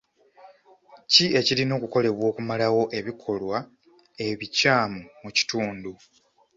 Ki 1.11 1.25
ekirina 1.39 1.73
okukolebwa 1.75 2.23
okumalawo 2.31 2.83
ebikolwa 2.99 3.57
ebikyamu 4.27 5.01
mu 5.21 5.29
kitundu? 5.37 5.91